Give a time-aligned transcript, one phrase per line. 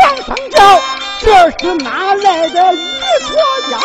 [0.00, 0.80] 皇上叫，
[1.20, 2.78] 这是哪来的一
[3.26, 3.36] 坨
[3.70, 3.80] 羊？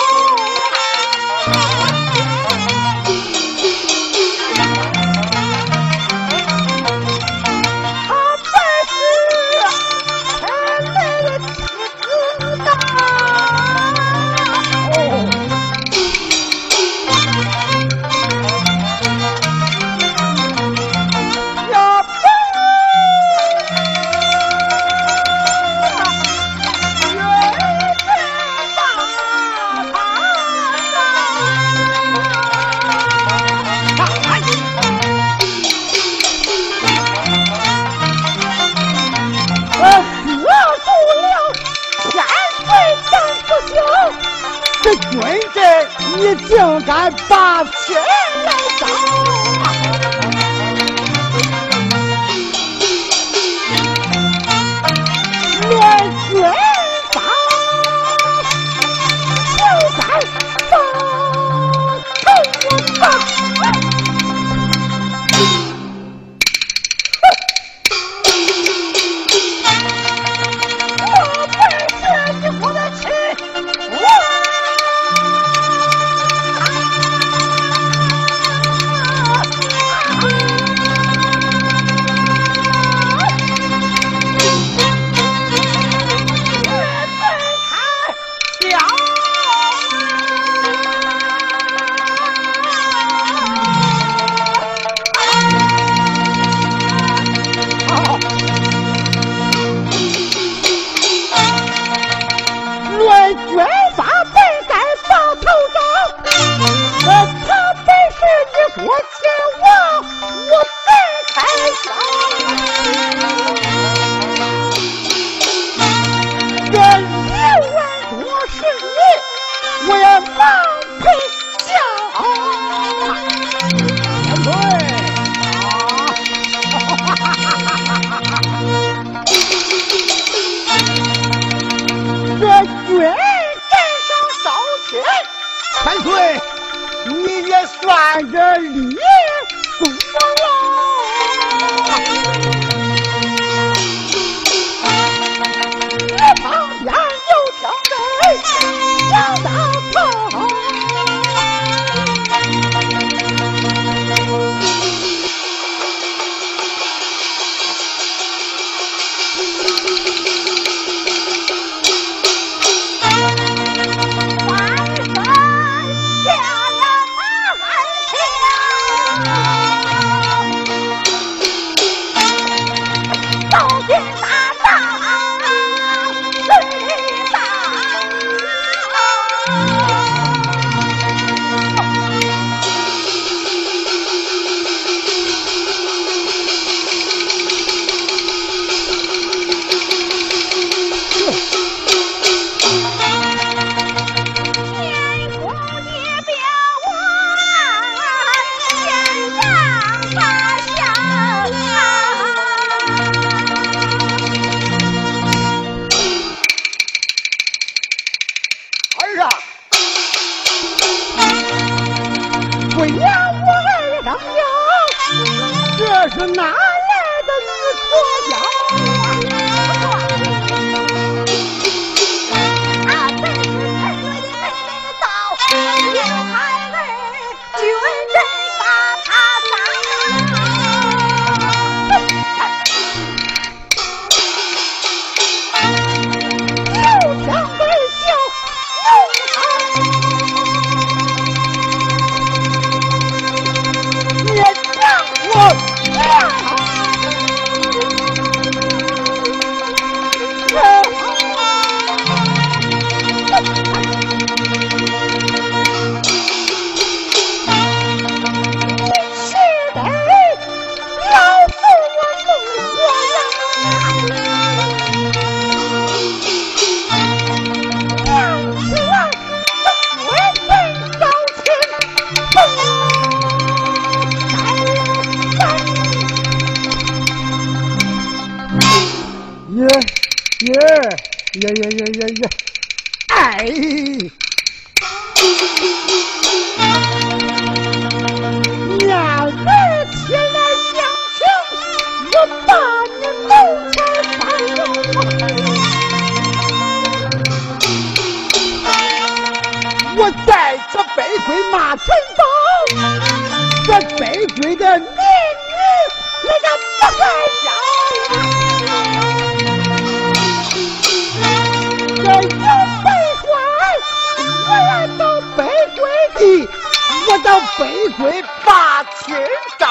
[317.07, 319.15] 我的北鬼把亲
[319.57, 319.65] 找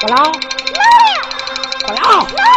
[0.00, 0.32] 咋老了
[1.86, 2.51] 咋了老了咋